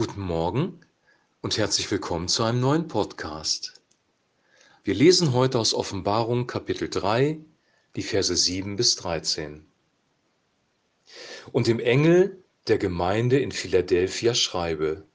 Guten 0.00 0.22
Morgen 0.22 0.80
und 1.42 1.58
herzlich 1.58 1.90
willkommen 1.90 2.26
zu 2.26 2.42
einem 2.42 2.58
neuen 2.58 2.88
Podcast. 2.88 3.82
Wir 4.82 4.94
lesen 4.94 5.34
heute 5.34 5.58
aus 5.58 5.74
Offenbarung 5.74 6.46
Kapitel 6.46 6.88
3, 6.88 7.38
die 7.96 8.02
Verse 8.02 8.34
7 8.34 8.76
bis 8.76 8.96
13. 8.96 9.62
Und 11.52 11.66
dem 11.66 11.80
Engel 11.80 12.42
der 12.66 12.78
Gemeinde 12.78 13.40
in 13.40 13.52
Philadelphia 13.52 14.34
schreibe, 14.34 15.06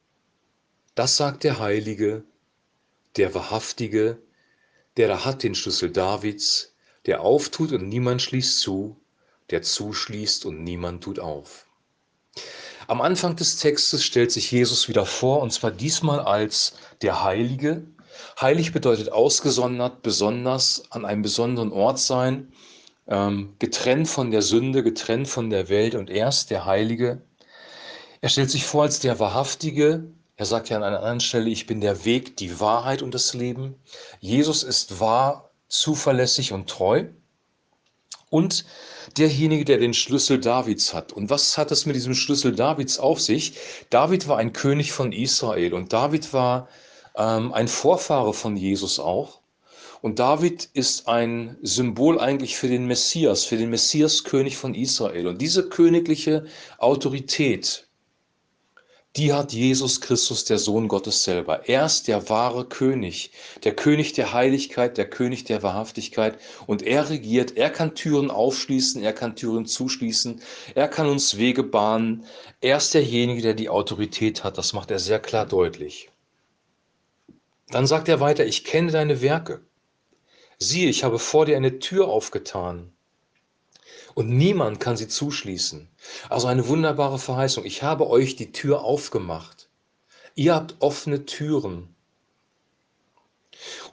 das 0.94 1.18
sagt 1.18 1.46
der 1.46 1.58
Heilige, 1.58 2.24
der 3.18 3.34
Wahrhaftige, 3.34 4.22
der 4.98 5.08
da 5.08 5.26
hat 5.26 5.42
den 5.42 5.56
Schlüssel 5.56 5.90
Davids, 5.90 6.76
der 7.08 7.22
auftut 7.22 7.72
und 7.72 7.90
niemand 7.90 8.22
schließt 8.22 8.60
zu, 8.60 9.02
der 9.50 9.64
zuschließt 9.64 10.46
und 10.46 10.64
niemand 10.64 11.04
tut 11.04 11.18
auf. 11.18 11.65
Am 12.88 13.02
Anfang 13.02 13.36
des 13.36 13.58
Textes 13.58 14.04
stellt 14.04 14.32
sich 14.32 14.52
Jesus 14.52 14.88
wieder 14.88 15.05
vor, 15.05 15.41
und 15.41 15.52
zwar 15.52 15.72
diesmal 15.72 16.20
als 16.20 16.73
der 17.02 17.23
Heilige. 17.23 17.84
Heilig 18.40 18.73
bedeutet 18.73 19.12
ausgesondert, 19.12 20.04
besonders, 20.04 20.84
an 20.92 21.04
einem 21.04 21.23
besonderen 21.23 21.72
Ort 21.72 21.98
sein, 22.00 22.54
ähm, 23.08 23.56
getrennt 23.58 24.08
von 24.08 24.30
der 24.30 24.44
Sünde, 24.44 24.84
getrennt 24.84 25.28
von 25.28 25.50
der 25.50 25.68
Welt 25.70 25.95
und 25.95 26.12
erst 26.12 26.52
der 26.52 26.66
Heilige. 26.66 27.22
Er 28.22 28.30
stellt 28.30 28.52
sich 28.52 28.66
vor 28.66 28.84
als 28.84 29.00
der 29.00 29.20
Wahrhaftige. 29.20 30.06
Er 30.38 30.45
sagt 30.45 30.70
ja 30.70 30.78
an 30.78 30.84
einer 30.84 31.00
anderen 31.00 31.22
Stelle, 31.22 31.50
ich 31.50 31.66
bin 31.66 31.81
der 31.81 32.06
Weg, 32.06 32.38
die 32.38 32.59
Wahrheit 32.59 33.02
und 33.02 33.16
das 33.16 33.34
Leben. 33.34 33.76
Jesus 34.20 34.62
ist 34.64 35.00
wahr, 35.00 35.50
zuverlässig 35.70 36.54
und 36.54 36.70
treu 36.70 37.06
und 38.30 38.66
derjenige, 39.18 39.66
der 39.66 39.78
den 39.78 39.94
Schlüssel 39.94 40.40
Davids 40.40 40.94
hat. 40.94 41.14
Und 41.14 41.30
was 41.30 41.58
hat 41.58 41.72
es 41.72 41.86
mit 41.86 41.96
diesem 41.96 42.16
Schlüssel 42.16 42.56
Davids 42.56 43.00
auf 43.00 43.22
sich? 43.22 43.54
David 43.90 44.28
war 44.28 44.38
ein 44.38 44.54
König 44.54 44.92
von 44.92 45.12
Israel 45.12 45.74
und 45.74 45.94
David 45.94 46.34
war 46.34 46.68
ähm, 47.16 47.54
ein 47.54 47.67
Vorfahre 47.67 48.34
von 48.34 48.58
Jesus 48.58 49.00
auch. 49.00 49.42
Und 50.02 50.20
David 50.20 50.70
ist 50.73 51.08
ein 51.08 51.58
Symbol 51.64 52.20
eigentlich 52.20 52.56
für 52.58 52.67
den 52.67 52.86
Messias, 52.86 53.44
für 53.44 53.58
den 53.58 53.72
Messias 53.72 54.23
König 54.23 54.56
von 54.56 54.76
Israel. 54.76 55.28
Und 55.28 55.42
diese 55.42 55.67
königliche 55.67 56.45
Autorität, 56.78 57.84
die 59.16 59.31
hat 59.31 59.53
Jesus 59.53 60.02
Christus, 60.02 60.44
der 60.44 60.58
Sohn 60.58 60.89
Gottes 60.89 61.23
selber. 61.23 61.69
Er 61.69 61.85
ist 61.85 62.08
der 62.08 62.27
wahre 62.30 62.66
König, 62.66 63.31
der 63.63 63.73
König 63.73 64.13
der 64.13 64.33
Heiligkeit, 64.33 64.97
der 64.97 65.09
König 65.09 65.45
der 65.45 65.63
Wahrhaftigkeit. 65.63 66.38
Und 66.67 66.81
er 66.81 67.09
regiert, 67.09 67.55
er 67.55 67.69
kann 67.69 67.95
Türen 67.95 68.30
aufschließen, 68.30 69.02
er 69.02 69.13
kann 69.13 69.36
Türen 69.36 69.66
zuschließen, 69.66 70.41
er 70.75 70.88
kann 70.89 71.08
uns 71.08 71.38
Wege 71.38 71.63
bahnen. 71.63 72.25
Er 72.59 72.77
ist 72.77 72.93
derjenige, 72.93 73.41
der 73.41 73.53
die 73.53 73.69
Autorität 73.69 74.43
hat. 74.43 74.58
Das 74.58 74.73
macht 74.73 74.91
er 74.91 74.99
sehr 74.99 75.19
klar 75.19 75.45
deutlich. 75.45 76.09
Dann 77.69 77.88
sagt 77.88 78.09
er 78.09 78.19
weiter, 78.19 78.45
ich 78.45 78.66
kenne 78.66 78.91
deine 78.91 79.21
Werke. 79.21 79.61
Siehe, 80.59 80.89
ich 80.89 81.03
habe 81.03 81.19
vor 81.19 81.45
dir 81.45 81.55
eine 81.55 81.80
Tür 81.80 82.08
aufgetan 82.08 82.95
und 84.16 84.30
niemand 84.30 84.80
kann 84.80 84.97
sie 84.97 85.08
zuschließen. 85.08 85.88
Also 86.30 86.47
eine 86.47 86.67
wunderbare 86.67 87.19
Verheißung. 87.19 87.66
Ich 87.66 87.83
habe 87.83 88.09
euch 88.09 88.35
die 88.35 88.52
Tür 88.52 88.81
aufgemacht. 88.83 89.69
Ihr 90.33 90.55
habt 90.55 90.75
offene 90.80 91.25
Türen. 91.25 91.94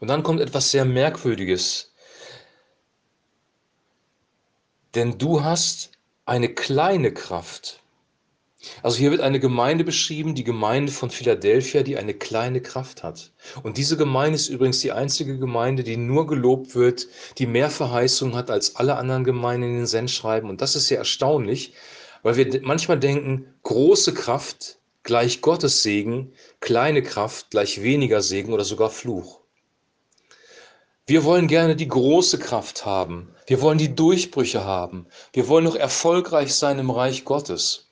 Und 0.01 0.09
dann 0.09 0.23
kommt 0.23 0.41
etwas 0.41 0.71
sehr 0.71 0.85
Merkwürdiges. 0.85 1.93
Denn 4.95 5.19
du 5.19 5.43
hast 5.43 5.91
eine 6.25 6.55
kleine 6.55 7.13
Kraft. 7.13 7.82
Also 8.83 8.99
hier 8.99 9.11
wird 9.11 9.21
eine 9.21 9.41
Gemeinde 9.41 9.85
beschrieben, 9.85 10.35
die 10.35 10.45
Gemeinde 10.45 10.93
von 10.93 11.11
Philadelphia, 11.11 11.83
die 11.83 11.97
eine 11.97 12.15
kleine 12.15 12.61
Kraft 12.61 13.03
hat. 13.03 13.33
Und 13.63 13.77
diese 13.77 13.97
Gemeinde 13.97 14.37
ist 14.37 14.49
übrigens 14.49 14.81
die 14.81 14.93
einzige 14.93 15.39
Gemeinde, 15.39 15.83
die 15.83 15.97
nur 15.97 16.27
gelobt 16.27 16.75
wird, 16.75 17.09
die 17.39 17.47
mehr 17.47 17.71
Verheißung 17.71 18.35
hat 18.37 18.51
als 18.51 18.77
alle 18.77 18.97
anderen 18.97 19.25
Gemeinden 19.25 19.69
in 19.69 19.77
den 19.79 19.87
Sendschreiben. 19.87 20.49
Und 20.49 20.61
das 20.61 20.77
ist 20.77 20.89
sehr 20.89 20.99
erstaunlich, 20.99 21.75
weil 22.23 22.37
wir 22.37 22.61
manchmal 22.63 22.99
denken, 22.99 23.47
große 23.63 24.15
Kraft 24.15 24.79
gleich 25.03 25.41
Gottes 25.41 25.83
Segen, 25.83 26.33
kleine 26.61 27.03
Kraft 27.03 27.51
gleich 27.51 27.83
weniger 27.83 28.23
Segen 28.23 28.53
oder 28.53 28.65
sogar 28.65 28.91
Fluch. 28.91 29.41
Wir 31.07 31.25
wollen 31.25 31.49
gerne 31.49 31.75
die 31.75 31.89
große 31.89 32.39
Kraft 32.39 32.87
haben. 32.87 33.35
Wir 33.49 33.61
wollen 33.61 33.79
die 33.79 33.95
Durchbrüche 33.95 34.65
haben. 34.65 35.09
Wir 35.33 35.49
wollen 35.49 35.65
noch 35.65 35.75
erfolgreich 35.75 36.55
sein 36.55 36.79
im 36.79 36.91
Reich 36.91 37.25
Gottes. 37.25 37.92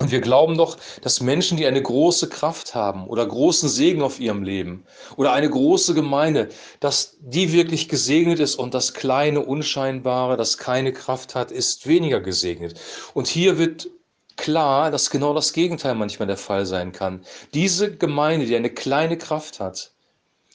Und 0.00 0.10
wir 0.10 0.22
glauben 0.22 0.56
doch, 0.56 0.78
dass 1.02 1.20
Menschen, 1.20 1.58
die 1.58 1.66
eine 1.66 1.82
große 1.82 2.30
Kraft 2.30 2.74
haben 2.74 3.06
oder 3.06 3.26
großen 3.26 3.68
Segen 3.68 4.00
auf 4.00 4.18
ihrem 4.18 4.42
Leben 4.42 4.84
oder 5.16 5.32
eine 5.32 5.50
große 5.50 5.92
Gemeinde, 5.92 6.48
dass 6.80 7.18
die 7.20 7.52
wirklich 7.52 7.86
gesegnet 7.86 8.40
ist 8.40 8.54
und 8.54 8.72
das 8.72 8.94
kleine, 8.94 9.44
unscheinbare, 9.44 10.38
das 10.38 10.56
keine 10.56 10.94
Kraft 10.94 11.34
hat, 11.34 11.52
ist 11.52 11.86
weniger 11.86 12.20
gesegnet. 12.20 12.80
Und 13.12 13.28
hier 13.28 13.58
wird 13.58 13.90
klar, 14.36 14.90
dass 14.90 15.10
genau 15.10 15.34
das 15.34 15.52
Gegenteil 15.52 15.94
manchmal 15.94 16.28
der 16.28 16.38
Fall 16.38 16.64
sein 16.64 16.92
kann. 16.92 17.22
Diese 17.52 17.94
Gemeinde, 17.94 18.46
die 18.46 18.56
eine 18.56 18.70
kleine 18.70 19.18
Kraft 19.18 19.60
hat, 19.60 19.92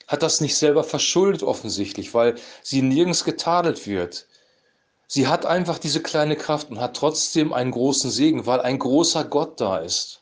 hat 0.08 0.24
das 0.24 0.42
nicht 0.42 0.56
selber 0.56 0.84
verschuldet 0.84 1.44
offensichtlich, 1.44 2.16
weil 2.16 2.34
sie 2.64 2.82
nirgends 2.82 3.24
getadelt 3.24 3.86
wird. 3.86 4.26
Sie 5.08 5.28
hat 5.28 5.46
einfach 5.46 5.78
diese 5.78 6.02
kleine 6.02 6.36
Kraft 6.36 6.70
und 6.70 6.80
hat 6.80 6.96
trotzdem 6.96 7.54
einen 7.54 7.72
großen 7.72 8.10
Segen, 8.10 8.46
weil 8.46 8.62
ein 8.62 8.80
großer 8.80 9.24
Gott 9.24 9.62
da 9.62 9.78
ist. 9.78 10.22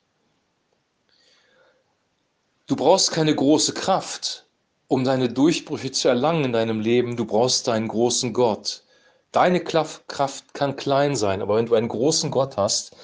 Du 2.67 2.75
brauchst 2.75 3.11
keine 3.11 3.35
große 3.35 3.73
Kraft, 3.73 4.45
um 4.87 5.03
deine 5.03 5.29
Durchbrüche 5.29 5.91
zu 5.91 6.07
erlangen 6.07 6.45
in 6.45 6.53
deinem 6.53 6.79
Leben. 6.79 7.15
Du 7.15 7.25
brauchst 7.25 7.67
deinen 7.67 7.87
großen 7.87 8.33
Gott. 8.33 8.83
Deine 9.31 9.63
Kraft 9.63 10.05
kann 10.53 10.75
klein 10.75 11.15
sein, 11.15 11.41
aber 11.41 11.55
wenn 11.57 11.65
du 11.65 11.75
einen 11.75 11.87
großen 11.87 12.29
Gott 12.29 12.57
hast, 12.57 12.95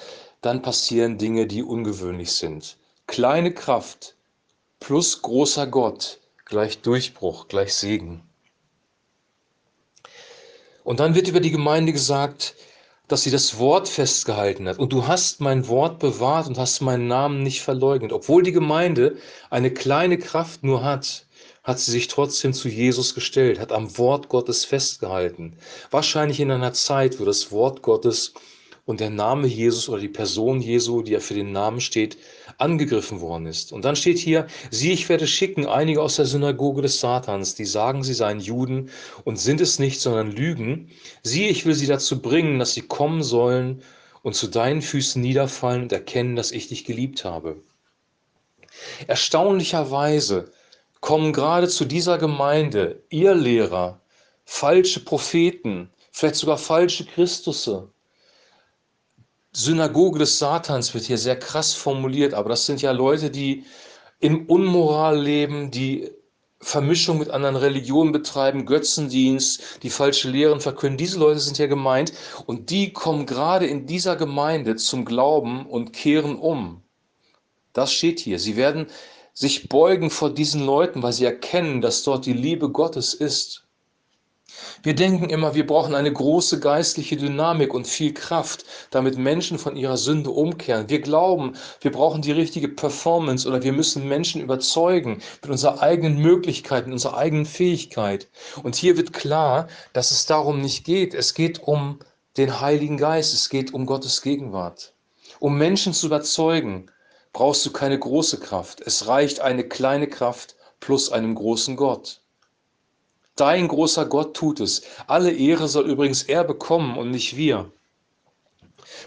dann 0.42 0.62
passieren 0.62 1.18
Dinge, 1.18 1.48
die 1.48 1.64
ungewöhnlich 1.64 2.32
sind. 2.34 2.78
Kleine 3.08 3.54
Kraft 3.54 4.16
plus 4.80 5.22
großer 5.22 5.68
Gott 5.68 6.20
gleich 6.50 6.82
Durchbruch, 6.82 7.48
gleich 7.48 7.74
Segen. 7.74 8.29
Und 10.84 11.00
dann 11.00 11.16
wird 11.16 11.28
über 11.28 11.40
die 11.40 11.52
Gemeinde 11.52 11.94
gesagt, 11.94 12.56
dass 13.08 13.24
sie 13.24 13.32
das 13.32 13.58
Wort 13.58 13.90
festgehalten 13.90 14.68
hat. 14.68 14.78
Und 14.78 14.94
du 14.94 15.08
hast 15.08 15.42
mein 15.42 15.68
Wort 15.68 16.00
bewahrt 16.00 16.48
und 16.48 16.58
hast 16.58 16.82
meinen 16.82 17.08
Namen 17.08 17.42
nicht 17.42 17.62
verleugnet. 17.62 18.14
Obwohl 18.14 18.44
die 18.44 18.52
Gemeinde 18.52 19.18
eine 19.50 19.72
kleine 19.74 20.20
Kraft 20.20 20.64
nur 20.64 20.84
hat, 20.84 21.26
hat 21.64 21.80
sie 21.80 21.92
sich 21.92 22.08
trotzdem 22.08 22.54
zu 22.54 22.70
Jesus 22.70 23.16
gestellt, 23.16 23.60
hat 23.60 23.72
am 23.72 23.98
Wort 23.98 24.30
Gottes 24.30 24.64
festgehalten. 24.64 25.58
Wahrscheinlich 25.92 26.40
in 26.40 26.52
einer 26.52 26.74
Zeit, 26.74 27.20
wo 27.20 27.26
das 27.26 27.52
Wort 27.52 27.82
Gottes 27.82 28.34
und 28.90 29.02
der 29.02 29.12
Name 29.12 29.46
Jesus 29.46 29.88
oder 29.88 30.02
die 30.02 30.08
Person 30.08 30.62
Jesu, 30.62 31.04
die 31.04 31.12
ja 31.12 31.20
für 31.20 31.36
den 31.36 31.52
Namen 31.52 31.80
steht, 31.80 32.18
angegriffen 32.58 33.22
worden 33.22 33.46
ist. 33.46 33.72
Und 33.72 33.86
dann 33.86 33.96
steht 33.96 34.18
hier, 34.18 34.48
sieh, 34.72 34.92
ich 34.92 35.08
werde 35.10 35.28
schicken 35.28 35.68
einige 35.68 36.02
aus 36.02 36.16
der 36.16 36.26
Synagoge 36.26 36.82
des 36.82 37.00
Satans, 37.00 37.54
die 37.54 37.66
sagen, 37.66 38.04
sie 38.04 38.16
seien 38.16 38.40
Juden 38.40 38.90
und 39.26 39.38
sind 39.38 39.62
es 39.62 39.78
nicht, 39.78 40.02
sondern 40.02 40.32
lügen. 40.32 40.90
Sieh, 41.22 41.50
ich 41.50 41.68
will 41.68 41.76
sie 41.76 41.86
dazu 41.86 42.20
bringen, 42.20 42.58
dass 42.58 42.74
sie 42.74 42.82
kommen 42.82 43.22
sollen 43.22 43.84
und 44.24 44.34
zu 44.34 44.48
deinen 44.48 44.82
Füßen 44.82 45.22
niederfallen 45.22 45.84
und 45.84 45.92
erkennen, 45.92 46.36
dass 46.36 46.52
ich 46.52 46.70
dich 46.70 46.84
geliebt 46.84 47.24
habe. 47.24 47.58
Erstaunlicherweise 49.06 50.52
kommen 51.00 51.32
gerade 51.32 51.68
zu 51.68 51.86
dieser 51.86 52.18
Gemeinde 52.18 53.04
ihr 53.12 53.36
Lehrer, 53.36 54.02
falsche 54.46 55.02
Propheten, 55.02 55.92
vielleicht 56.12 56.38
sogar 56.38 56.58
falsche 56.58 57.06
Christusse, 57.06 57.88
Synagoge 59.60 60.20
des 60.20 60.40
Satans 60.40 60.94
wird 60.94 61.04
hier 61.04 61.18
sehr 61.18 61.38
krass 61.38 61.74
formuliert, 61.74 62.34
aber 62.34 62.48
das 62.48 62.66
sind 62.66 62.82
ja 62.82 62.92
Leute, 62.92 63.30
die 63.30 63.66
im 64.22 64.46
Unmoral 64.46 65.20
leben, 65.20 65.70
die 65.70 66.10
Vermischung 66.62 67.20
mit 67.20 67.30
anderen 67.30 67.58
Religionen 67.58 68.14
betreiben, 68.14 68.66
Götzendienst, 68.66 69.84
die 69.84 69.90
falsche 69.90 70.30
Lehren 70.30 70.62
verkünden. 70.62 70.98
Diese 70.98 71.20
Leute 71.20 71.42
sind 71.42 71.58
ja 71.58 71.68
gemeint 71.68 72.14
und 72.46 72.70
die 72.70 72.94
kommen 72.94 73.26
gerade 73.26 73.68
in 73.68 73.86
dieser 73.86 74.16
Gemeinde 74.16 74.78
zum 74.78 75.04
Glauben 75.04 75.66
und 75.66 75.92
kehren 75.92 76.38
um. 76.38 76.82
Das 77.74 77.92
steht 77.92 78.22
hier. 78.22 78.40
Sie 78.40 78.56
werden 78.56 78.88
sich 79.34 79.68
beugen 79.68 80.10
vor 80.10 80.34
diesen 80.34 80.66
Leuten, 80.66 81.04
weil 81.04 81.14
sie 81.14 81.26
erkennen, 81.26 81.82
dass 81.82 82.04
dort 82.04 82.26
die 82.26 82.34
Liebe 82.34 82.70
Gottes 82.70 83.14
ist. 83.14 83.68
Wir 84.82 84.96
denken 84.96 85.30
immer, 85.30 85.56
wir 85.56 85.68
brauchen 85.68 85.94
eine 85.94 86.14
große 86.14 86.62
geistliche 86.62 87.18
Dynamik 87.18 87.74
und 87.74 87.86
viel 87.86 88.14
Kraft, 88.14 88.64
damit 88.92 89.18
Menschen 89.18 89.60
von 89.60 89.76
ihrer 89.76 89.98
Sünde 89.98 90.30
umkehren. 90.30 90.90
Wir 90.90 91.02
glauben, 91.02 91.54
wir 91.82 91.92
brauchen 91.92 92.22
die 92.22 92.32
richtige 92.32 92.70
Performance 92.70 93.46
oder 93.46 93.62
wir 93.62 93.74
müssen 93.74 94.08
Menschen 94.08 94.42
überzeugen 94.42 95.22
mit 95.42 95.52
unserer 95.52 95.82
eigenen 95.82 96.20
Möglichkeit, 96.20 96.86
mit 96.86 96.94
unserer 96.94 97.18
eigenen 97.18 97.46
Fähigkeit. 97.46 98.30
Und 98.64 98.76
hier 98.78 98.96
wird 98.96 99.12
klar, 99.12 99.68
dass 99.92 100.12
es 100.12 100.26
darum 100.26 100.62
nicht 100.62 100.86
geht. 100.86 101.14
Es 101.14 101.34
geht 101.34 101.62
um 101.64 102.00
den 102.38 102.62
Heiligen 102.62 102.98
Geist, 102.98 103.34
es 103.34 103.50
geht 103.50 103.74
um 103.74 103.86
Gottes 103.86 104.22
Gegenwart. 104.22 104.94
Um 105.40 105.58
Menschen 105.58 105.94
zu 105.94 106.06
überzeugen, 106.06 106.90
brauchst 107.34 107.66
du 107.66 107.72
keine 107.72 108.00
große 108.00 108.40
Kraft. 108.40 108.80
Es 108.80 109.08
reicht 109.08 109.42
eine 109.42 109.66
kleine 109.66 110.08
Kraft 110.08 110.56
plus 110.80 111.12
einem 111.12 111.36
großen 111.36 111.76
Gott. 111.76 112.22
Dein 113.40 113.70
großer 113.70 114.06
Gott 114.06 114.36
tut 114.36 114.60
es. 114.60 114.82
Alle 115.08 115.32
Ehre 115.32 115.70
soll 115.70 115.90
übrigens 115.90 116.24
er 116.24 116.44
bekommen 116.44 116.98
und 116.98 117.10
nicht 117.10 117.38
wir. 117.38 117.72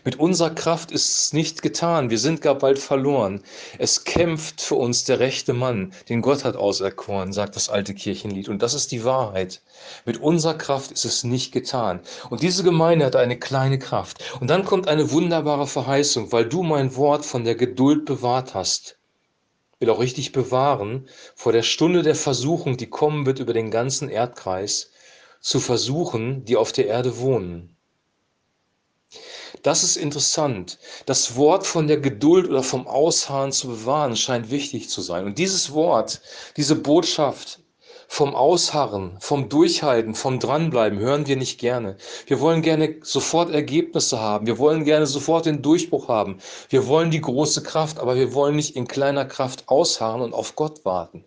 Mit 0.05 0.19
unserer 0.19 0.49
Kraft 0.49 0.91
ist 0.91 1.19
es 1.19 1.33
nicht 1.35 1.61
getan, 1.61 2.09
wir 2.09 2.19
sind 2.19 2.41
gar 2.41 2.55
bald 2.55 2.79
verloren. 2.79 3.43
Es 3.77 4.05
kämpft 4.05 4.63
für 4.63 4.77
uns 4.77 5.05
der 5.05 5.21
rechte 5.21 5.53
Mann, 5.53 5.93
den 6.09 6.23
Gott 6.23 6.45
hat 6.45 6.57
auserkoren, 6.57 7.35
sagt 7.35 7.57
das 7.57 7.69
alte 7.69 7.93
Kirchenlied. 7.93 8.49
Und 8.49 8.63
das 8.63 8.73
ist 8.73 8.91
die 8.91 9.05
Wahrheit. 9.05 9.61
Mit 10.07 10.17
unserer 10.17 10.55
Kraft 10.55 10.93
ist 10.93 11.05
es 11.05 11.25
nicht 11.25 11.53
getan. 11.53 12.01
Und 12.31 12.43
diese 12.43 12.65
Gemeinde 12.65 13.05
hat 13.05 13.17
eine 13.17 13.39
kleine 13.39 13.79
Kraft. 13.79 14.25
Und 14.41 14.49
dann 14.49 14.65
kommt 14.65 14.89
eine 14.89 15.11
wunderbare 15.11 15.67
Verheißung, 15.67 16.33
weil 16.33 16.49
du 16.49 16.63
mein 16.63 16.97
Wort 16.97 17.27
von 17.27 17.45
der 17.45 17.55
Geduld 17.55 18.07
bewahrt 18.07 18.55
hast 18.55 18.97
will 19.83 19.91
auch 19.91 20.01
richtig 20.01 20.33
bewahren 20.33 21.09
vor 21.35 21.53
der 21.53 21.63
Stunde 21.63 22.03
der 22.03 22.15
Versuchung, 22.15 22.79
die 22.79 22.89
kommen 22.89 23.27
wird 23.27 23.41
über 23.41 23.53
den 23.53 23.71
ganzen 23.71 24.09
Erdkreis, 24.09 24.93
zu 25.41 25.61
versuchen, 25.61 26.45
die 26.45 26.57
auf 26.57 26.73
der 26.73 26.87
Erde 26.87 27.19
wohnen. 27.19 27.77
Das 29.63 29.85
ist 29.85 29.97
interessant. 29.97 30.79
Das 31.05 31.37
Wort 31.37 31.67
von 31.67 31.87
der 31.87 31.99
Geduld 31.99 32.49
oder 32.49 32.63
vom 32.63 32.87
Ausharren 32.87 33.53
zu 33.53 33.69
bewahren 33.69 34.17
scheint 34.17 34.51
wichtig 34.51 34.89
zu 34.89 35.03
sein. 35.03 35.27
Und 35.27 35.39
dieses 35.39 35.73
Wort, 35.73 36.21
diese 36.57 36.77
Botschaft 36.77 37.62
vom 38.13 38.35
Ausharren, 38.35 39.17
vom 39.21 39.49
Durchhalten, 39.49 40.15
vom 40.15 40.39
Dranbleiben 40.39 40.99
hören 40.99 41.27
wir 41.27 41.37
nicht 41.37 41.59
gerne. 41.59 41.97
Wir 42.27 42.41
wollen 42.41 42.61
gerne 42.61 42.97
sofort 43.01 43.51
Ergebnisse 43.51 44.21
haben. 44.21 44.47
Wir 44.47 44.59
wollen 44.59 44.85
gerne 44.85 45.07
sofort 45.07 45.47
den 45.47 45.63
Durchbruch 45.63 46.09
haben. 46.09 46.37
Wir 46.69 46.87
wollen 46.89 47.11
die 47.11 47.23
große 47.23 47.63
Kraft, 47.63 47.99
aber 47.99 48.15
wir 48.17 48.35
wollen 48.35 48.57
nicht 48.57 48.77
in 48.77 48.87
kleiner 48.87 49.25
Kraft 49.25 49.67
ausharren 49.71 50.21
und 50.21 50.35
auf 50.35 50.57
Gott 50.57 50.85
warten. 50.85 51.25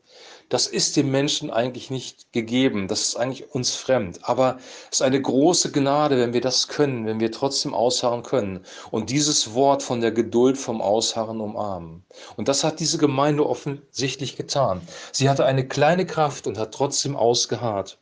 Das 0.50 0.68
ist 0.68 0.96
dem 0.96 1.10
Menschen 1.10 1.50
eigentlich 1.50 1.90
nicht 1.90 2.32
gegeben, 2.32 2.88
das 2.88 3.02
ist 3.02 3.16
eigentlich 3.16 3.56
uns 3.56 3.74
fremd. 3.74 4.20
Aber 4.22 4.58
es 4.92 5.00
ist 5.00 5.02
eine 5.02 5.20
große 5.20 5.72
Gnade, 5.72 6.18
wenn 6.20 6.34
wir 6.34 6.42
das 6.42 6.68
können, 6.68 7.08
wenn 7.08 7.20
wir 7.20 7.32
trotzdem 7.32 7.74
ausharren 7.74 8.22
können 8.22 8.64
und 8.92 9.10
dieses 9.10 9.56
Wort 9.56 9.82
von 9.82 10.02
der 10.02 10.12
Geduld 10.12 10.60
vom 10.60 10.82
Ausharren 10.82 11.42
umarmen. 11.42 12.06
Und 12.38 12.48
das 12.48 12.64
hat 12.64 12.80
diese 12.80 13.00
Gemeinde 13.00 13.48
offensichtlich 13.48 14.36
getan. 14.36 14.82
Sie 15.12 15.30
hatte 15.30 15.46
eine 15.46 15.68
kleine 15.68 16.06
Kraft 16.06 16.46
und 16.46 16.60
hat 16.60 16.75
trotzdem 16.76 17.16
ausgeharrt. 17.16 17.98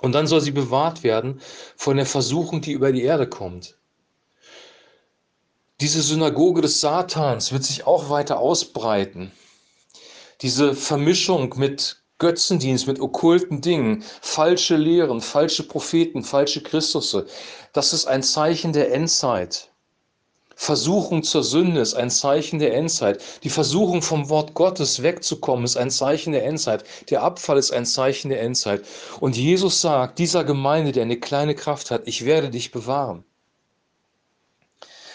Und 0.00 0.12
dann 0.12 0.26
soll 0.26 0.40
sie 0.40 0.52
bewahrt 0.52 1.02
werden 1.02 1.40
von 1.76 1.96
der 1.96 2.06
Versuchung, 2.06 2.60
die 2.60 2.72
über 2.72 2.92
die 2.92 3.02
Erde 3.02 3.28
kommt. 3.28 3.76
Diese 5.80 6.02
Synagoge 6.02 6.60
des 6.60 6.80
Satans 6.80 7.52
wird 7.52 7.64
sich 7.64 7.86
auch 7.86 8.10
weiter 8.10 8.38
ausbreiten 8.38 9.32
diese 10.42 10.74
Vermischung 10.74 11.54
mit 11.56 12.02
Götzendienst, 12.18 12.86
mit 12.86 13.00
okkulten 13.00 13.60
Dingen, 13.60 14.04
falsche 14.20 14.76
Lehren, 14.76 15.20
falsche 15.20 15.62
Propheten, 15.62 16.22
falsche 16.22 16.62
Christusse, 16.62 17.26
das 17.72 17.92
ist 17.92 18.06
ein 18.06 18.22
Zeichen 18.22 18.72
der 18.72 18.92
Endzeit. 18.92 19.70
Versuchung 20.60 21.22
zur 21.22 21.44
Sünde 21.44 21.80
ist 21.80 21.94
ein 21.94 22.10
Zeichen 22.10 22.58
der 22.58 22.74
Endzeit. 22.74 23.22
Die 23.44 23.48
Versuchung 23.48 24.02
vom 24.02 24.28
Wort 24.28 24.54
Gottes 24.54 25.04
wegzukommen 25.04 25.64
ist 25.64 25.76
ein 25.76 25.88
Zeichen 25.88 26.32
der 26.32 26.44
Endzeit. 26.44 26.82
Der 27.10 27.22
Abfall 27.22 27.58
ist 27.58 27.70
ein 27.70 27.86
Zeichen 27.86 28.28
der 28.28 28.42
Endzeit. 28.42 28.84
Und 29.20 29.36
Jesus 29.36 29.80
sagt 29.80 30.18
dieser 30.18 30.42
Gemeinde, 30.42 30.90
der 30.90 31.04
eine 31.04 31.20
kleine 31.20 31.54
Kraft 31.54 31.92
hat, 31.92 32.02
ich 32.08 32.24
werde 32.24 32.50
dich 32.50 32.72
bewahren. 32.72 33.24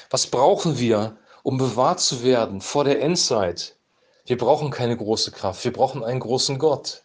Was 0.09 0.27
brauchen 0.27 0.79
wir, 0.79 1.17
um 1.43 1.57
bewahrt 1.57 1.99
zu 1.99 2.23
werden 2.23 2.61
vor 2.61 2.85
der 2.85 3.01
Endzeit? 3.01 3.75
Wir 4.25 4.37
brauchen 4.37 4.71
keine 4.71 4.95
große 4.95 5.31
Kraft, 5.31 5.65
wir 5.65 5.73
brauchen 5.73 6.05
einen 6.05 6.21
großen 6.21 6.57
Gott. 6.57 7.03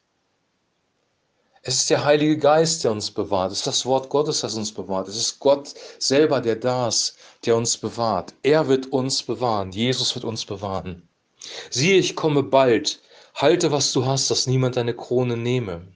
Es 1.69 1.81
ist 1.81 1.91
der 1.91 2.03
Heilige 2.03 2.39
Geist, 2.39 2.83
der 2.83 2.93
uns 2.93 3.11
bewahrt. 3.11 3.53
Es 3.53 3.59
ist 3.59 3.67
das 3.67 3.85
Wort 3.85 4.09
Gottes, 4.09 4.41
das 4.41 4.55
uns 4.55 4.73
bewahrt. 4.73 5.07
Es 5.07 5.17
ist 5.17 5.39
Gott 5.39 5.75
selber, 5.99 6.41
der 6.41 6.57
da 6.57 6.89
ist, 6.89 7.19
der 7.45 7.57
uns 7.57 7.77
bewahrt. 7.77 8.33
Er 8.43 8.69
wird 8.69 8.87
uns 8.87 9.23
bewahren. 9.23 9.71
Jesus 9.71 10.15
wird 10.15 10.25
uns 10.25 10.47
bewahren. 10.47 11.07
Siehe, 11.69 11.99
ich 11.99 12.17
komme 12.17 12.43
bald. 12.43 13.03
Halte, 13.35 13.71
was 13.71 13.93
du 13.93 14.07
hast, 14.07 14.31
dass 14.31 14.47
niemand 14.47 14.79
deine 14.79 14.97
Krone 14.97 15.37
nehme. 15.37 15.87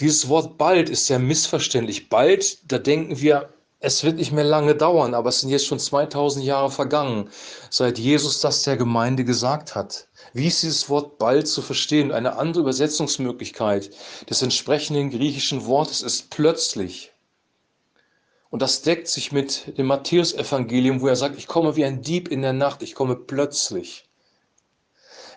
Dieses 0.00 0.28
Wort 0.28 0.58
bald 0.58 0.90
ist 0.90 1.06
sehr 1.06 1.18
missverständlich. 1.18 2.10
Bald, 2.10 2.70
da 2.70 2.76
denken 2.76 3.18
wir 3.22 3.48
es 3.80 4.02
wird 4.02 4.16
nicht 4.16 4.32
mehr 4.32 4.44
lange 4.44 4.74
dauern, 4.74 5.14
aber 5.14 5.28
es 5.28 5.40
sind 5.40 5.50
jetzt 5.50 5.66
schon 5.66 5.78
2000 5.78 6.44
Jahre 6.44 6.70
vergangen, 6.70 7.30
seit 7.70 7.98
Jesus 7.98 8.40
das 8.40 8.64
der 8.64 8.76
Gemeinde 8.76 9.24
gesagt 9.24 9.76
hat. 9.76 10.08
Wie 10.32 10.48
ist 10.48 10.62
dieses 10.62 10.88
Wort 10.88 11.18
bald 11.18 11.46
zu 11.46 11.62
verstehen? 11.62 12.10
Eine 12.10 12.36
andere 12.36 12.62
Übersetzungsmöglichkeit 12.62 13.90
des 14.28 14.42
entsprechenden 14.42 15.10
griechischen 15.10 15.64
Wortes 15.66 16.02
ist 16.02 16.30
plötzlich. 16.30 17.12
Und 18.50 18.62
das 18.62 18.82
deckt 18.82 19.08
sich 19.08 19.30
mit 19.30 19.78
dem 19.78 19.86
Matthäusevangelium, 19.86 21.00
wo 21.00 21.06
er 21.06 21.16
sagt, 21.16 21.38
ich 21.38 21.46
komme 21.46 21.76
wie 21.76 21.84
ein 21.84 22.02
Dieb 22.02 22.28
in 22.28 22.42
der 22.42 22.54
Nacht, 22.54 22.82
ich 22.82 22.94
komme 22.94 23.14
plötzlich. 23.14 24.07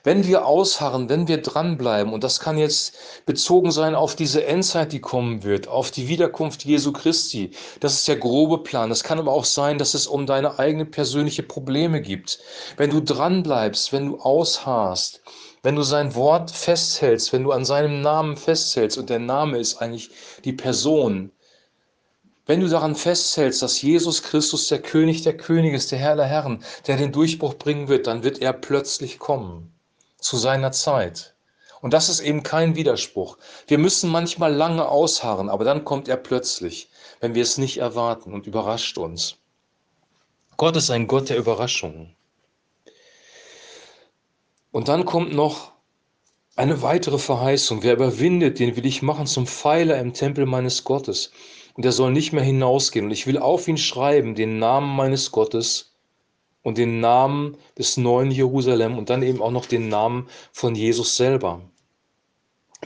Wenn 0.04 0.26
wir 0.26 0.48
ausharren, 0.48 1.10
wenn 1.10 1.28
wir 1.28 1.44
dranbleiben, 1.44 2.12
und 2.12 2.24
das 2.24 2.40
kann 2.40 2.58
jetzt 2.58 2.96
bezogen 3.28 3.70
sein 3.70 3.94
auf 3.94 4.16
diese 4.16 4.44
Endzeit, 4.48 4.94
die 4.94 5.00
kommen 5.00 5.44
wird, 5.44 5.68
auf 5.68 5.92
die 5.92 6.08
Wiederkunft 6.08 6.66
Jesu 6.66 6.92
Christi, 6.92 7.52
das 7.82 7.94
ist 7.94 8.08
der 8.08 8.16
grobe 8.16 8.64
Plan. 8.64 8.90
Das 8.90 9.04
kann 9.04 9.20
aber 9.20 9.32
auch 9.32 9.46
sein, 9.46 9.78
dass 9.78 9.94
es 9.94 10.08
um 10.08 10.26
deine 10.26 10.58
eigenen 10.58 10.90
persönliche 10.90 11.44
Probleme 11.44 12.02
gibt. 12.02 12.40
Wenn 12.78 12.90
du 12.90 13.00
dranbleibst, 13.00 13.94
wenn 13.94 14.08
du 14.08 14.20
ausharrst, 14.20 15.22
wenn 15.62 15.76
du 15.76 15.84
sein 15.84 16.16
Wort 16.16 16.50
festhältst, 16.50 17.32
wenn 17.32 17.44
du 17.44 17.52
an 17.52 17.64
seinem 17.64 18.02
Namen 18.02 18.38
festhältst, 18.38 18.98
und 18.98 19.12
der 19.12 19.20
Name 19.20 19.60
ist 19.60 19.84
eigentlich 19.84 20.10
die 20.44 20.54
Person, 20.54 21.32
wenn 22.48 22.60
du 22.60 22.68
daran 22.68 22.96
festhältst, 22.96 23.62
dass 23.62 23.84
Jesus 23.84 24.24
Christus 24.24 24.68
der 24.68 24.82
König 24.82 25.22
der 25.22 25.38
Könige 25.38 25.78
ist, 25.78 25.92
der 25.92 26.00
Herr 26.00 26.16
der 26.16 26.26
Herren, 26.26 26.64
der 26.88 26.98
den 26.98 27.12
Durchbruch 27.12 27.54
bringen 27.54 27.88
wird, 27.88 28.08
dann 28.08 28.24
wird 28.24 28.42
er 28.42 28.54
plötzlich 28.54 29.20
kommen 29.20 29.72
zu 30.22 30.38
seiner 30.38 30.72
Zeit. 30.72 31.36
Und 31.82 31.94
das 31.94 32.10
ist 32.10 32.20
eben 32.20 32.44
kein 32.44 32.76
Widerspruch. 32.76 33.38
Wir 33.68 33.80
müssen 33.80 34.10
manchmal 34.10 34.54
lange 34.54 34.88
ausharren, 34.88 35.50
aber 35.50 35.66
dann 35.66 35.84
kommt 35.84 36.08
er 36.08 36.18
plötzlich, 36.18 36.90
wenn 37.20 37.36
wir 37.36 37.42
es 37.42 37.58
nicht 37.58 37.80
erwarten 37.80 38.34
und 38.34 38.48
überrascht 38.48 38.98
uns. 38.98 39.38
Gott 40.58 40.76
ist 40.78 40.92
ein 40.92 41.08
Gott 41.08 41.30
der 41.30 41.38
Überraschungen. 41.38 42.16
Und 44.72 44.88
dann 44.88 45.06
kommt 45.06 45.34
noch 45.34 45.72
eine 46.56 46.82
weitere 46.84 47.18
Verheißung. 47.18 47.82
Wer 47.82 47.94
überwindet, 47.94 48.60
den 48.60 48.76
will 48.76 48.86
ich 48.86 49.02
machen 49.02 49.26
zum 49.26 49.48
Pfeiler 49.48 49.98
im 49.98 50.14
Tempel 50.14 50.46
meines 50.46 50.84
Gottes. 50.84 51.32
Und 51.74 51.86
er 51.86 51.92
soll 51.92 52.12
nicht 52.12 52.32
mehr 52.32 52.44
hinausgehen. 52.44 53.06
Und 53.06 53.12
ich 53.12 53.26
will 53.26 53.40
auf 53.40 53.68
ihn 53.68 53.78
schreiben 53.78 54.36
den 54.36 54.60
Namen 54.60 54.96
meines 54.96 55.32
Gottes 55.32 55.91
und 56.64 56.78
den 56.78 57.00
Namen 57.00 57.58
des 57.78 57.98
neuen 57.98 58.32
Jerusalem 58.32 58.98
und 58.98 59.10
dann 59.10 59.24
eben 59.24 59.42
auch 59.42 59.52
noch 59.52 59.66
den 59.66 59.90
Namen 59.90 60.28
von 60.52 60.76
Jesus 60.76 61.16
selber. 61.18 61.62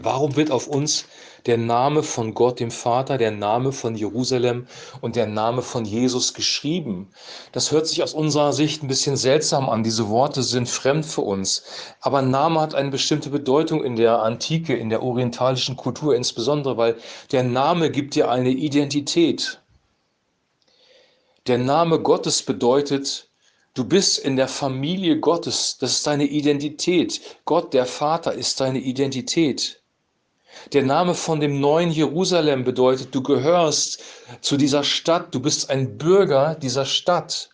Warum 0.01 0.35
wird 0.35 0.51
auf 0.51 0.67
uns 0.67 1.05
der 1.45 1.57
Name 1.57 2.03
von 2.03 2.33
Gott 2.33 2.59
dem 2.59 2.69
Vater, 2.69 3.17
der 3.17 3.31
Name 3.31 3.71
von 3.71 3.95
Jerusalem 3.95 4.67
und 4.99 5.15
der 5.15 5.25
Name 5.25 5.61
von 5.61 5.85
Jesus 5.85 6.33
geschrieben? 6.33 7.11
Das 7.53 7.71
hört 7.71 7.87
sich 7.87 8.03
aus 8.03 8.13
unserer 8.13 8.51
Sicht 8.51 8.83
ein 8.83 8.89
bisschen 8.89 9.15
seltsam 9.15 9.69
an. 9.69 9.83
Diese 9.83 10.09
Worte 10.09 10.43
sind 10.43 10.67
fremd 10.67 11.05
für 11.05 11.21
uns. 11.21 11.63
Aber 12.01 12.21
Name 12.21 12.59
hat 12.59 12.75
eine 12.75 12.89
bestimmte 12.89 13.29
Bedeutung 13.29 13.85
in 13.85 13.95
der 13.95 14.21
Antike, 14.21 14.75
in 14.75 14.89
der 14.89 15.01
orientalischen 15.01 15.77
Kultur 15.77 16.13
insbesondere, 16.13 16.75
weil 16.75 16.97
der 17.31 17.43
Name 17.43 17.89
gibt 17.89 18.15
dir 18.15 18.29
eine 18.29 18.49
Identität. 18.49 19.61
Der 21.47 21.57
Name 21.57 22.01
Gottes 22.01 22.43
bedeutet, 22.43 23.29
Du 23.75 23.83
bist 23.83 24.19
in 24.19 24.37
der 24.37 24.47
Familie 24.47 25.19
Gottes. 25.19 25.77
Das 25.77 25.91
ist 25.91 26.07
deine 26.07 26.23
Identität. 26.23 27.19
Gott, 27.43 27.73
der 27.73 27.85
Vater, 27.85 28.33
ist 28.33 28.61
deine 28.61 28.79
Identität. 28.79 29.81
Der 30.71 30.83
Name 30.83 31.13
von 31.13 31.41
dem 31.41 31.59
neuen 31.59 31.91
Jerusalem 31.91 32.63
bedeutet, 32.63 33.13
du 33.13 33.21
gehörst 33.21 34.01
zu 34.39 34.55
dieser 34.55 34.85
Stadt. 34.85 35.35
Du 35.35 35.41
bist 35.41 35.69
ein 35.69 35.97
Bürger 35.97 36.55
dieser 36.55 36.85
Stadt. 36.85 37.49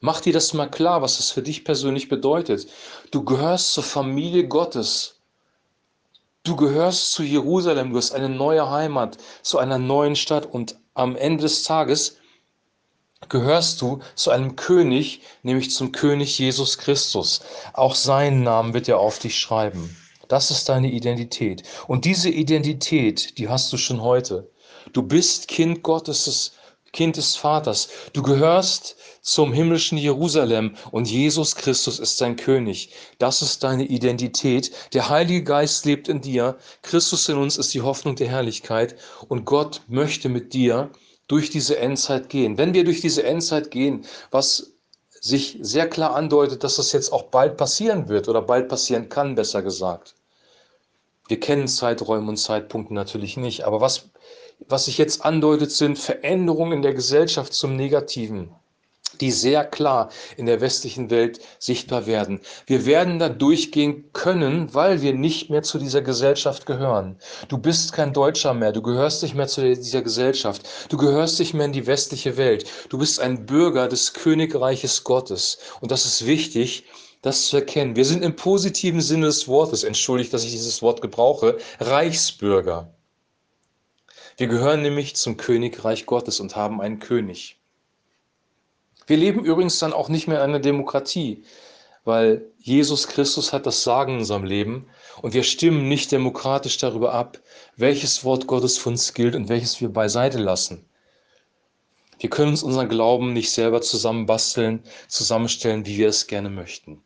Mach 0.00 0.20
dir 0.20 0.32
das 0.32 0.54
mal 0.54 0.68
klar, 0.68 1.02
was 1.02 1.18
das 1.18 1.30
für 1.30 1.42
dich 1.42 1.64
persönlich 1.64 2.08
bedeutet. 2.08 2.66
Du 3.12 3.22
gehörst 3.22 3.74
zur 3.74 3.84
Familie 3.84 4.48
Gottes. 4.48 5.20
Du 6.42 6.56
gehörst 6.56 7.12
zu 7.12 7.22
Jerusalem. 7.22 7.92
Du 7.92 7.98
hast 7.98 8.12
eine 8.12 8.28
neue 8.28 8.68
Heimat, 8.68 9.18
zu 9.42 9.58
einer 9.58 9.78
neuen 9.78 10.16
Stadt. 10.16 10.46
Und 10.46 10.80
am 10.94 11.14
Ende 11.14 11.42
des 11.42 11.62
Tages 11.62 12.16
gehörst 13.28 13.82
du 13.82 14.00
zu 14.14 14.30
einem 14.30 14.56
König, 14.56 15.22
nämlich 15.42 15.70
zum 15.70 15.92
König 15.92 16.38
Jesus 16.38 16.78
Christus. 16.78 17.40
Auch 17.72 17.94
seinen 17.94 18.42
Namen 18.42 18.74
wird 18.74 18.88
er 18.88 18.98
auf 18.98 19.18
dich 19.18 19.38
schreiben. 19.38 19.96
Das 20.28 20.50
ist 20.50 20.68
deine 20.68 20.90
Identität. 20.90 21.62
Und 21.86 22.04
diese 22.04 22.28
Identität, 22.30 23.38
die 23.38 23.48
hast 23.48 23.72
du 23.72 23.76
schon 23.76 24.02
heute. 24.02 24.50
Du 24.92 25.02
bist 25.02 25.48
Kind 25.48 25.82
Gottes, 25.82 26.52
Kind 26.92 27.16
des 27.16 27.36
Vaters. 27.36 27.88
Du 28.12 28.22
gehörst 28.22 28.96
zum 29.22 29.52
himmlischen 29.52 29.98
Jerusalem 29.98 30.76
und 30.90 31.10
Jesus 31.10 31.54
Christus 31.54 31.98
ist 31.98 32.20
dein 32.20 32.36
König. 32.36 32.92
Das 33.18 33.42
ist 33.42 33.62
deine 33.62 33.84
Identität. 33.84 34.70
Der 34.94 35.08
Heilige 35.08 35.44
Geist 35.44 35.84
lebt 35.84 36.08
in 36.08 36.20
dir. 36.20 36.56
Christus 36.82 37.28
in 37.28 37.36
uns 37.36 37.58
ist 37.58 37.74
die 37.74 37.82
Hoffnung 37.82 38.16
der 38.16 38.28
Herrlichkeit 38.28 38.96
und 39.28 39.44
Gott 39.44 39.82
möchte 39.88 40.28
mit 40.28 40.54
dir 40.54 40.90
durch 41.28 41.50
diese 41.50 41.78
Endzeit 41.78 42.28
gehen. 42.28 42.58
Wenn 42.58 42.74
wir 42.74 42.84
durch 42.84 43.00
diese 43.00 43.22
Endzeit 43.22 43.70
gehen, 43.70 44.04
was 44.30 44.72
sich 45.20 45.58
sehr 45.60 45.88
klar 45.88 46.14
andeutet, 46.14 46.64
dass 46.64 46.76
das 46.76 46.92
jetzt 46.92 47.12
auch 47.12 47.24
bald 47.24 47.56
passieren 47.56 48.08
wird 48.08 48.28
oder 48.28 48.42
bald 48.42 48.68
passieren 48.68 49.08
kann, 49.08 49.34
besser 49.34 49.62
gesagt. 49.62 50.14
Wir 51.28 51.38
kennen 51.38 51.68
Zeiträume 51.68 52.30
und 52.30 52.36
Zeitpunkte 52.38 52.94
natürlich 52.94 53.36
nicht, 53.36 53.64
aber 53.64 53.80
was, 53.80 54.08
was 54.66 54.86
sich 54.86 54.96
jetzt 54.96 55.24
andeutet, 55.24 55.70
sind 55.70 55.98
Veränderungen 55.98 56.72
in 56.72 56.82
der 56.82 56.94
Gesellschaft 56.94 57.52
zum 57.52 57.76
Negativen 57.76 58.54
die 59.20 59.30
sehr 59.30 59.64
klar 59.64 60.10
in 60.36 60.46
der 60.46 60.60
westlichen 60.60 61.10
Welt 61.10 61.40
sichtbar 61.58 62.06
werden. 62.06 62.40
Wir 62.66 62.86
werden 62.86 63.18
da 63.18 63.28
durchgehen 63.28 64.12
können, 64.12 64.72
weil 64.74 65.02
wir 65.02 65.14
nicht 65.14 65.50
mehr 65.50 65.62
zu 65.62 65.78
dieser 65.78 66.02
Gesellschaft 66.02 66.66
gehören. 66.66 67.16
Du 67.48 67.58
bist 67.58 67.92
kein 67.92 68.12
Deutscher 68.12 68.54
mehr, 68.54 68.72
du 68.72 68.82
gehörst 68.82 69.22
nicht 69.22 69.34
mehr 69.34 69.48
zu 69.48 69.74
dieser 69.74 70.02
Gesellschaft, 70.02 70.68
du 70.88 70.96
gehörst 70.96 71.38
nicht 71.38 71.54
mehr 71.54 71.66
in 71.66 71.72
die 71.72 71.86
westliche 71.86 72.36
Welt. 72.36 72.66
Du 72.88 72.98
bist 72.98 73.20
ein 73.20 73.46
Bürger 73.46 73.88
des 73.88 74.12
Königreiches 74.12 75.04
Gottes. 75.04 75.58
Und 75.80 75.90
das 75.90 76.04
ist 76.04 76.26
wichtig, 76.26 76.84
das 77.22 77.48
zu 77.48 77.56
erkennen. 77.56 77.96
Wir 77.96 78.04
sind 78.04 78.22
im 78.22 78.36
positiven 78.36 79.00
Sinne 79.00 79.26
des 79.26 79.48
Wortes, 79.48 79.84
entschuldigt, 79.84 80.32
dass 80.32 80.44
ich 80.44 80.52
dieses 80.52 80.82
Wort 80.82 81.00
gebrauche, 81.00 81.58
Reichsbürger. 81.80 82.94
Wir 84.36 84.46
gehören 84.46 84.82
nämlich 84.82 85.16
zum 85.16 85.36
Königreich 85.36 86.06
Gottes 86.06 86.38
und 86.38 86.54
haben 86.54 86.80
einen 86.80 87.00
König. 87.00 87.58
Wir 89.08 89.16
leben 89.16 89.42
übrigens 89.42 89.78
dann 89.78 89.94
auch 89.94 90.10
nicht 90.10 90.28
mehr 90.28 90.36
in 90.36 90.44
einer 90.44 90.60
Demokratie, 90.60 91.42
weil 92.04 92.52
Jesus 92.58 93.08
Christus 93.08 93.54
hat 93.54 93.64
das 93.64 93.82
Sagen 93.82 94.12
in 94.12 94.18
unserem 94.18 94.44
Leben 94.44 94.86
und 95.22 95.32
wir 95.32 95.44
stimmen 95.44 95.88
nicht 95.88 96.12
demokratisch 96.12 96.76
darüber 96.76 97.14
ab, 97.14 97.38
welches 97.76 98.22
Wort 98.22 98.46
Gottes 98.46 98.76
für 98.76 98.90
uns 98.90 99.14
gilt 99.14 99.34
und 99.34 99.48
welches 99.48 99.80
wir 99.80 99.88
beiseite 99.88 100.36
lassen. 100.36 100.84
Wir 102.18 102.28
können 102.28 102.50
uns 102.50 102.62
unseren 102.62 102.90
Glauben 102.90 103.32
nicht 103.32 103.50
selber 103.50 103.80
zusammenbasteln, 103.80 104.82
zusammenstellen, 105.08 105.86
wie 105.86 105.96
wir 105.96 106.08
es 106.08 106.26
gerne 106.26 106.50
möchten. 106.50 107.02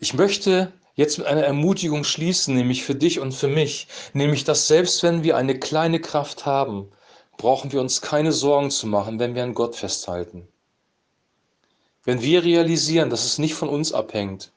Ich 0.00 0.12
möchte 0.12 0.72
jetzt 0.96 1.18
mit 1.18 1.28
einer 1.28 1.44
Ermutigung 1.44 2.02
schließen, 2.02 2.56
nämlich 2.56 2.82
für 2.82 2.96
dich 2.96 3.20
und 3.20 3.32
für 3.32 3.46
mich, 3.46 3.86
nämlich 4.12 4.42
dass 4.42 4.66
selbst 4.66 5.04
wenn 5.04 5.22
wir 5.22 5.36
eine 5.36 5.56
kleine 5.56 6.00
Kraft 6.00 6.46
haben, 6.46 6.90
brauchen 7.38 7.72
wir 7.72 7.80
uns 7.80 8.02
keine 8.02 8.32
Sorgen 8.32 8.70
zu 8.70 8.86
machen, 8.86 9.18
wenn 9.18 9.34
wir 9.34 9.44
an 9.44 9.54
Gott 9.54 9.76
festhalten. 9.76 10.46
Wenn 12.04 12.20
wir 12.20 12.44
realisieren, 12.44 13.08
dass 13.08 13.24
es 13.24 13.38
nicht 13.38 13.54
von 13.54 13.68
uns 13.68 13.92
abhängt, 13.92 14.52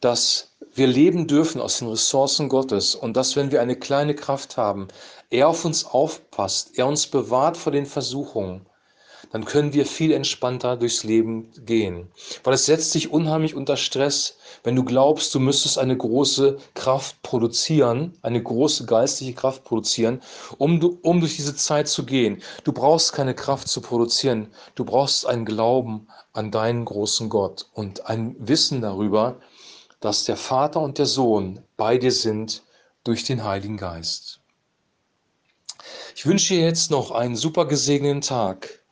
dass 0.00 0.54
wir 0.74 0.86
leben 0.86 1.26
dürfen 1.26 1.60
aus 1.60 1.78
den 1.78 1.88
Ressourcen 1.88 2.48
Gottes 2.48 2.94
und 2.94 3.16
dass, 3.16 3.36
wenn 3.36 3.50
wir 3.50 3.62
eine 3.62 3.76
kleine 3.76 4.14
Kraft 4.14 4.56
haben, 4.56 4.88
er 5.30 5.48
auf 5.48 5.64
uns 5.64 5.86
aufpasst, 5.86 6.78
er 6.78 6.86
uns 6.86 7.06
bewahrt 7.06 7.56
vor 7.56 7.72
den 7.72 7.86
Versuchungen, 7.86 8.66
dann 9.30 9.44
können 9.44 9.72
wir 9.72 9.86
viel 9.86 10.12
entspannter 10.12 10.76
durchs 10.76 11.04
Leben 11.04 11.50
gehen. 11.64 12.08
Weil 12.44 12.54
es 12.54 12.66
setzt 12.66 12.92
sich 12.92 13.10
unheimlich 13.10 13.54
unter 13.54 13.76
Stress, 13.76 14.38
wenn 14.62 14.76
du 14.76 14.84
glaubst, 14.84 15.34
du 15.34 15.40
müsstest 15.40 15.78
eine 15.78 15.96
große 15.96 16.58
Kraft 16.74 17.20
produzieren, 17.22 18.16
eine 18.22 18.42
große 18.42 18.86
geistliche 18.86 19.34
Kraft 19.34 19.64
produzieren, 19.64 20.20
um, 20.58 20.98
um 21.02 21.20
durch 21.20 21.36
diese 21.36 21.56
Zeit 21.56 21.88
zu 21.88 22.04
gehen. 22.04 22.42
Du 22.64 22.72
brauchst 22.72 23.12
keine 23.12 23.34
Kraft 23.34 23.68
zu 23.68 23.80
produzieren, 23.80 24.48
du 24.74 24.84
brauchst 24.84 25.26
einen 25.26 25.44
Glauben 25.44 26.08
an 26.32 26.50
deinen 26.50 26.84
großen 26.84 27.28
Gott 27.28 27.66
und 27.72 28.06
ein 28.06 28.36
Wissen 28.38 28.80
darüber, 28.80 29.40
dass 30.00 30.24
der 30.24 30.36
Vater 30.36 30.80
und 30.80 30.98
der 30.98 31.06
Sohn 31.06 31.62
bei 31.76 31.98
dir 31.98 32.12
sind 32.12 32.62
durch 33.04 33.24
den 33.24 33.44
Heiligen 33.44 33.76
Geist. 33.76 34.40
Ich 36.14 36.26
wünsche 36.26 36.54
dir 36.54 36.62
jetzt 36.62 36.90
noch 36.90 37.10
einen 37.10 37.36
super 37.36 37.66
gesegneten 37.66 38.20
Tag. 38.20 38.82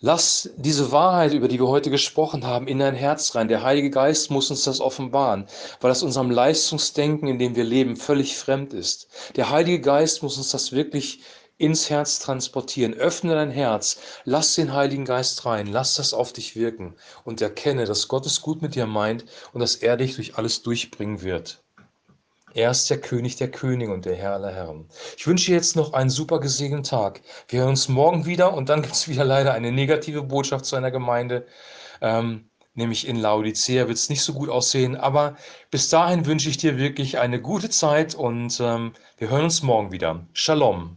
Lass 0.00 0.50
diese 0.56 0.92
Wahrheit, 0.92 1.32
über 1.32 1.48
die 1.48 1.58
wir 1.58 1.66
heute 1.66 1.90
gesprochen 1.90 2.46
haben, 2.46 2.68
in 2.68 2.78
dein 2.78 2.94
Herz 2.94 3.34
rein. 3.34 3.48
Der 3.48 3.64
Heilige 3.64 3.90
Geist 3.90 4.30
muss 4.30 4.48
uns 4.48 4.62
das 4.62 4.80
offenbaren, 4.80 5.48
weil 5.80 5.88
das 5.88 6.04
unserem 6.04 6.30
Leistungsdenken, 6.30 7.26
in 7.26 7.40
dem 7.40 7.56
wir 7.56 7.64
leben, 7.64 7.96
völlig 7.96 8.36
fremd 8.36 8.74
ist. 8.74 9.08
Der 9.34 9.50
Heilige 9.50 9.80
Geist 9.80 10.22
muss 10.22 10.38
uns 10.38 10.52
das 10.52 10.70
wirklich 10.70 11.22
ins 11.56 11.90
Herz 11.90 12.20
transportieren. 12.20 12.94
Öffne 12.94 13.34
dein 13.34 13.50
Herz, 13.50 13.98
lass 14.24 14.54
den 14.54 14.72
Heiligen 14.72 15.04
Geist 15.04 15.44
rein, 15.44 15.66
lass 15.66 15.96
das 15.96 16.14
auf 16.14 16.32
dich 16.32 16.54
wirken 16.54 16.94
und 17.24 17.42
erkenne, 17.42 17.84
dass 17.84 18.06
Gott 18.06 18.24
es 18.24 18.40
gut 18.40 18.62
mit 18.62 18.76
dir 18.76 18.86
meint 18.86 19.24
und 19.52 19.58
dass 19.58 19.74
er 19.74 19.96
dich 19.96 20.14
durch 20.14 20.36
alles 20.36 20.62
durchbringen 20.62 21.22
wird. 21.22 21.60
Er 22.58 22.72
ist 22.72 22.90
der 22.90 23.00
König 23.00 23.36
der 23.36 23.52
Könige 23.52 23.92
und 23.92 24.04
der 24.04 24.16
Herr 24.16 24.32
aller 24.32 24.52
Herren. 24.52 24.88
Ich 25.16 25.28
wünsche 25.28 25.52
jetzt 25.52 25.76
noch 25.76 25.92
einen 25.92 26.10
super 26.10 26.40
gesegneten 26.40 26.82
Tag. 26.82 27.20
Wir 27.46 27.60
hören 27.60 27.68
uns 27.68 27.86
morgen 27.88 28.26
wieder 28.26 28.52
und 28.52 28.68
dann 28.68 28.82
gibt 28.82 28.94
es 28.94 29.06
wieder 29.06 29.24
leider 29.24 29.54
eine 29.54 29.70
negative 29.70 30.24
Botschaft 30.24 30.64
zu 30.64 30.74
einer 30.74 30.90
Gemeinde. 30.90 31.46
Ähm, 32.00 32.50
nämlich 32.74 33.06
in 33.06 33.14
Laodicea 33.14 33.86
wird 33.86 33.96
es 33.96 34.10
nicht 34.10 34.22
so 34.22 34.32
gut 34.32 34.48
aussehen. 34.48 34.96
Aber 34.96 35.36
bis 35.70 35.88
dahin 35.88 36.26
wünsche 36.26 36.48
ich 36.48 36.56
dir 36.56 36.78
wirklich 36.78 37.18
eine 37.20 37.40
gute 37.40 37.70
Zeit 37.70 38.16
und 38.16 38.58
ähm, 38.58 38.92
wir 39.18 39.30
hören 39.30 39.44
uns 39.44 39.62
morgen 39.62 39.92
wieder. 39.92 40.26
Shalom. 40.32 40.96